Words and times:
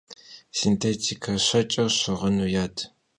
Sintêtike 0.57 1.33
şeç'ır 1.47 1.89
şığınu 1.99 2.47
yad. 2.53 2.75